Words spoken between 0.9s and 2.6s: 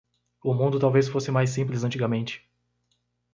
fosse mais simples antigamente